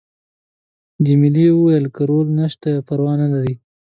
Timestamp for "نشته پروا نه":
2.39-3.27